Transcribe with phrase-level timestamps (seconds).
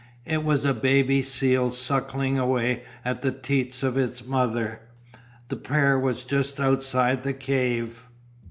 [0.25, 4.81] It was a baby seal sucking away at the teats of its mother.
[5.49, 8.03] The pair was just outside the cave.